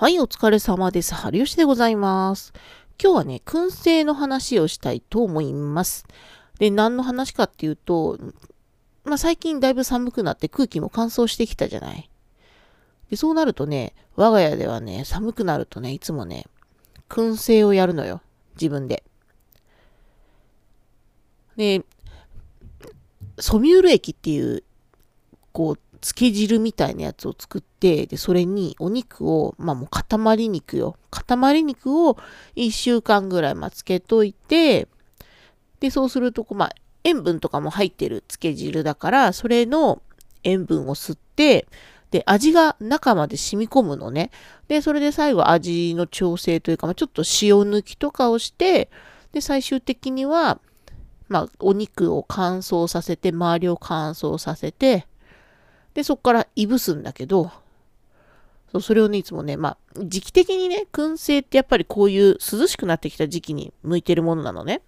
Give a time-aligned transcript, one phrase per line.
[0.00, 1.14] はい、お疲れ様です。
[1.14, 2.54] 春吉でございます。
[2.98, 6.06] 今日はね、燻製の話をしたいと思います。
[6.58, 8.18] で、何の話かっていうと、
[9.04, 12.08] まあ、最近だいぶ寒くなって空気も乾燥してきたじゃない。
[13.10, 16.46] で、そうなるとね、我が家ではね、寒くなるとね、いつもね、
[17.10, 18.22] 燻製をやるのよ。
[18.54, 19.04] 自分で。
[21.58, 21.84] で、
[23.38, 24.62] ソミュール液っていう、
[25.52, 30.96] こう、漬け汁みたいなやつを作って、で、それにお肉を、まあもう塊肉よ。
[31.10, 32.16] 塊肉を
[32.56, 34.88] 1週間ぐらい、まあ、漬けといて、
[35.80, 36.70] で、そうすると、まあ、
[37.04, 40.02] 塩分とかも入ってる漬け汁だから、それの
[40.44, 41.66] 塩分を吸って、
[42.10, 44.30] で、味が中まで染み込むのね。
[44.68, 48.90] で、それで最後味の調整というか、まあ、ちょっと塩抜きとかをして、
[49.32, 50.60] で、最終的には、
[51.28, 55.06] まあ、お肉を乾燥させて、周りを乾燥させて、
[55.94, 57.50] で、そこからいぶすんだけど、
[58.72, 64.82] そうそれをね、いつもね、まあ、時期的にね、燻製ってやっぱりこういう涼しくなってきた時期に向いてるものなのね。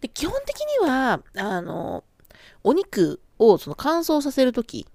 [0.00, 2.04] で、基本的には、あの、
[2.64, 4.86] お肉をその乾燥させるとき、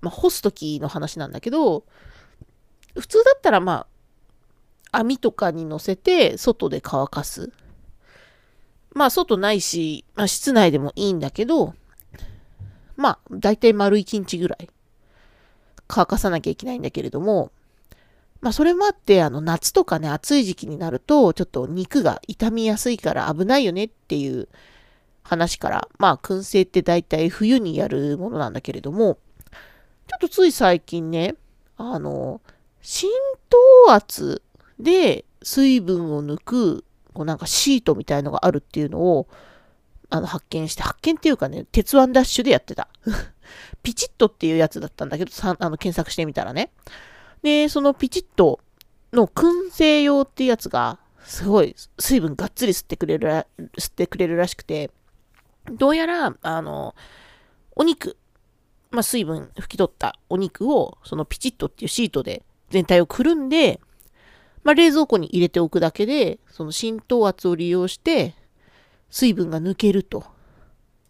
[0.00, 1.84] まあ、干すときの話なんだけど、
[2.96, 3.86] 普通だったらま
[4.92, 7.52] あ、網とかに乗せて外で乾かす。
[8.94, 11.74] まあ、外ないし、まあ、室内でもいいんだけど、
[12.98, 14.68] まあ、だいたい丸1日ぐらい
[15.86, 17.52] 乾かさなきゃいけないんだけれども、
[18.40, 24.48] まあ、それもあって、あの、夏とかね、暑い時期になると、ちょっと肉が傷みやすいから危ないよねっていう
[25.22, 29.18] 話から、まあ、燻製って大体冬にやるものなんだけれども、
[30.08, 31.36] ちょっとつい最近ね、
[31.76, 32.40] あの、
[32.82, 33.10] 浸
[33.48, 34.42] 透圧
[34.80, 39.28] で水分を抜く、こうなんかシートみたいのがあるっていうのを、
[40.10, 42.88] あの、発見して、発見っていうかね、鉄腕ダッシュでやってた。
[43.82, 46.70] ピチッとっていうやつだったんだけど、さあの検索してみたらね。
[47.42, 48.60] で、そのピチッと
[49.12, 53.28] の燻製用っていうやつが、すごい水分がっつり吸ってくれる、
[53.78, 54.90] 吸ってくれるらしくて、
[55.70, 56.94] どうやら、あの、
[57.76, 58.16] お肉、
[58.90, 63.80] まあ、水分拭き取ったお肉を、そのピチッとっていうシートで全体をくるんで、
[64.64, 68.34] まあ、冷蔵庫に入れておくだけで、その浸透圧を利用して、
[69.10, 70.24] 水分が抜けると。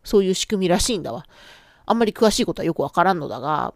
[0.04, 1.26] そういう仕組みらしいんだわ。
[1.84, 3.74] あんまり詳しいことはよくわからんのだが、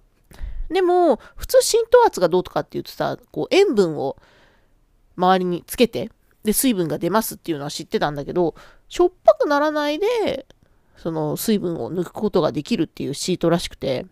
[0.71, 4.17] でも、普通浸透圧がどうとかって言うとさ、こう塩分を
[5.17, 6.11] 周りにつけて、
[6.45, 8.55] で、水分が出ますっていうのは知ってたんだけど、
[8.89, 10.47] しょっぱくならないで、
[10.97, 14.07] その水分を抜くことができるっていうシートらしくて、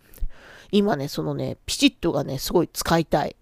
[0.72, 3.36] 今ね、そのね、ピチッとがね、すごい使いたい。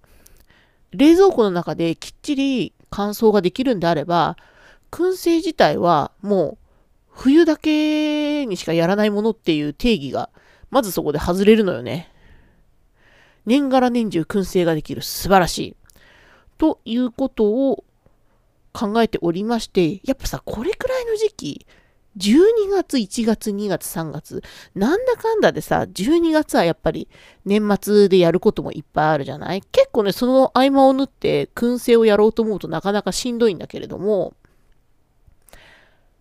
[0.92, 4.36] 冷蔵庫の中できっちり乾燥ができるんであれば、
[4.90, 6.58] 燻製自体はもう
[7.10, 10.30] 冬だけにしかやらないものっていう定義が
[10.70, 12.12] まずそこで外れるのよね。
[13.46, 15.76] 年がら年中燻製ができる素晴らしい。
[16.58, 17.84] ということを
[18.72, 21.66] 考えておりまして、やっぱさ、これくらいの時期、
[22.18, 24.42] 12月、1月、2月、3月、
[24.74, 27.08] なんだかんだでさ、12月はやっぱり
[27.44, 29.62] 年末でやることもいっぱいあるじゃない？
[29.72, 34.34] 結構ね、その合間を縫って燻製をやろうと思うとなかなかしんどいんだけれども、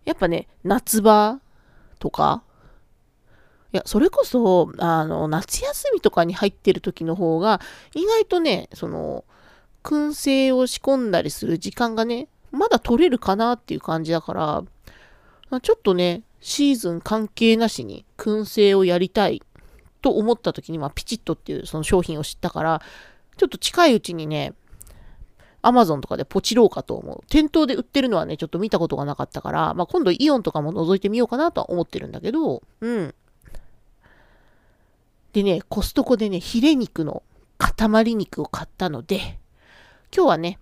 [0.04, 1.40] やっぱね、夏場
[1.98, 2.42] とか、
[3.72, 7.60] いや、それこそ、あの、夏休みとかに入ってる時の方が、
[7.94, 9.24] 意外とね、その、
[9.82, 19.42] 燻製を仕込んだりする時間がね、まだ取れるかなっていう感じだから、ちょっとね、シーズン関係なしに燻製をやりたい
[20.02, 22.82] と思った時に、まあ、ピチッとっていうその商品を知ったから、
[23.36, 24.54] ちょっと近いうちにね、
[25.62, 27.22] アマゾンとかでポチろうかと思う。
[27.28, 33.14] 店頭で売ってるのはね、ちょっと見たことがなかったから、まあ、今度イオンとかも覗いてみようかなとは思ってるんだけど、うん。
[35.32, 37.22] でね、コストコでね、ヒレ肉の
[37.58, 39.38] 塊肉を買ったので、
[40.14, 40.58] 今日はね、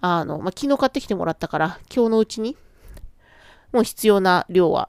[0.00, 2.56] あの、まあ、昨日買ってきてもらったから、今日のうちに、
[3.72, 4.88] もう必要な量は、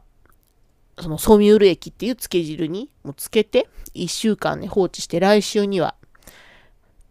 [1.00, 5.96] そのソミュール液っていう漬け汁にもうつけて、1週間ね、放置して来週には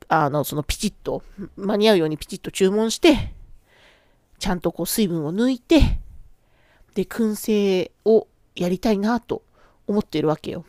[0.09, 1.23] あの、そのピチッと、
[1.57, 3.35] 間に合うようにピチッと注文して、
[4.39, 6.01] ちゃんとこう水分を抜いて、
[6.95, 8.27] で、燻製を
[8.57, 9.43] やりたいなと
[9.87, 10.65] 思ってるわけよ。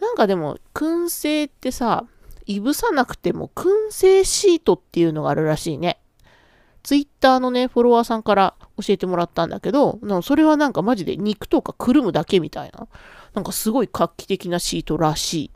[0.00, 2.04] なんかでも、燻製ってさ、
[2.46, 5.98] いぶさなくても燻製シートっていうのがあるらしいね。
[6.82, 12.86] ツイッターのね、フォロワーさんから教えてもらったんだけど、それはなんかマジで肉とかくるむだけみたいな。
[13.32, 15.50] なんかすごい画期的なシートらしい。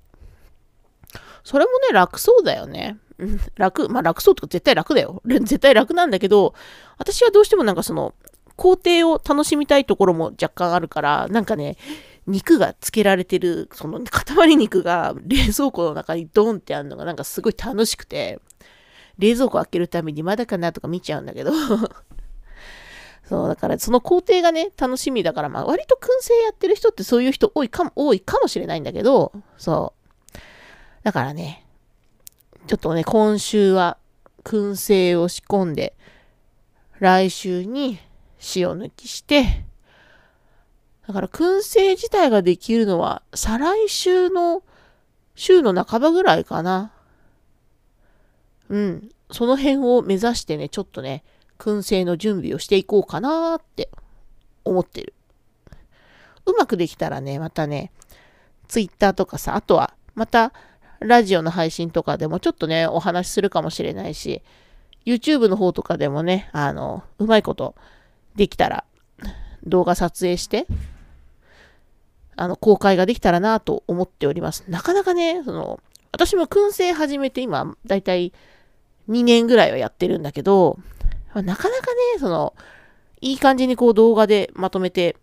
[1.48, 2.98] それもね、楽そうだよね。
[3.56, 5.22] 楽、まあ楽そうとか絶対楽だよ。
[5.26, 6.52] 絶対楽なんだけど、
[6.98, 8.12] 私はどうしてもなんかその、
[8.56, 11.78] 工程を楽しみたいところも若干あるから、なんかね、
[12.26, 18.40] 肉がつけられてる、その塊肉が冷蔵庫の中にドンってあるのがなんかすごい楽しくて、
[19.16, 21.52] 冷蔵庫開けるためにまだかなとか見ちゃうんだけど
[23.26, 29.97] そう、だからその工程がね、楽しみだから、まあ割と燻製やってる人ってそういう人多いかも、多いかもしれないんだけど、そう。
[31.02, 31.64] だからね、
[32.66, 33.98] ちょっとね、今週は
[34.44, 35.96] 燻製を仕込んで、
[36.98, 37.98] 来週に
[38.56, 39.64] 塩抜きして、
[41.06, 44.62] だから燻製自体ができるのは、再来週の
[45.34, 46.92] 週の半ばぐらいかな。
[48.68, 49.08] うん。
[49.30, 51.24] その辺を目指してね、ちょっとね、
[51.58, 53.88] 燻製の準備をしていこうかなって
[54.64, 55.14] 思ってる。
[56.44, 57.92] うまくできたらね、またね、
[58.68, 60.52] ツイッターとかさ、あとは、また、
[61.00, 64.42] ラジオの配信とかでもちょっとね、お話しするかもしれないし、
[65.06, 67.74] YouTube の方とかでもね、あの、うまいこと
[68.36, 68.84] できたら、
[69.64, 70.66] 動画撮影して、
[72.36, 74.64] あの、公開ができたらなと思っております。
[74.68, 75.80] なかなかね、その、
[76.12, 78.32] 私も燻製始めて今、だいたい
[79.08, 80.78] 2年ぐらいはやってるんだけど、
[81.34, 82.54] なかなかね、その、
[83.20, 85.16] いい感じにこう動画でまとめて、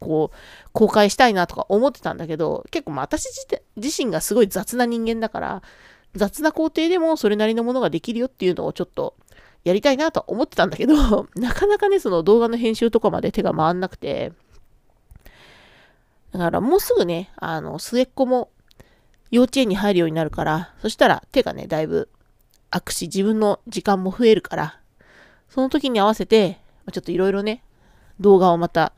[0.00, 0.36] こう、
[0.72, 3.28] 公開したいなとか思ってたんだけど、結構まあ私
[3.76, 5.62] 自身がすごい雑な人間だから、
[6.16, 9.14] 雑な工程でもそれなりのものができるよっていうのをちょっと
[9.62, 14.32] やりたいなと思ってたんだけど、 なかなかね、その動画の編集とかまで手が回んなくて、
[16.32, 18.50] だからもうすぐね、あの、末っ子も
[19.30, 22.08] 幼稚園に入るようになるから、そしたら手がね、だいぶ
[22.70, 24.80] 空くし、自分の時間も増えるから、
[25.48, 26.60] その時に合わせて、
[26.92, 27.62] ちょっといろいろね、
[28.20, 28.92] 動画をまた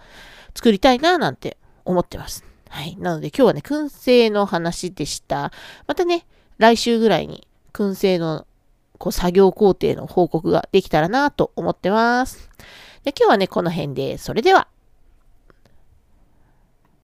[0.54, 2.44] 作りたいななんて思ってます。
[2.69, 2.96] はい。
[2.96, 5.52] なので今日はね、燻製の話でした。
[5.87, 6.26] またね、
[6.58, 8.46] 来週ぐらいに燻製の
[8.99, 12.50] こう作業工程の報告ができたらなと思ってます。
[13.04, 14.69] で今日はね、この辺で、それでは。